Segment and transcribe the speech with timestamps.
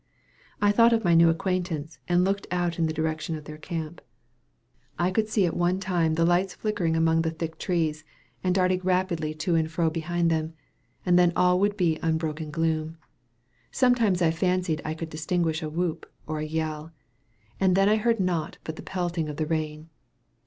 [0.63, 4.01] I thought of my new acquaintance, and looked out in the direction of their camp.
[4.97, 8.03] I could see at one time the lights flickering among the thick trees,
[8.43, 10.53] and darting rapidly to and fro behind them,
[11.05, 12.97] and then all would be unbroken gloom.
[13.69, 16.91] Sometimes I fancied I could distinguish a whoop or yell,
[17.59, 19.87] and then I heard nought but the pelting of the rain.